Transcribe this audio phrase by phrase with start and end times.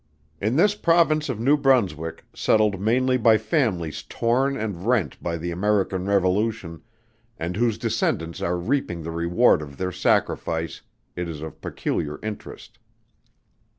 [0.41, 5.51] In this Province of New Brunswick, settled mainly by families torn and rent by the
[5.51, 6.81] American revolution
[7.37, 10.81] and whose descendants are reaping the reward of their sacrifice,
[11.15, 12.79] it is of peculiar interest.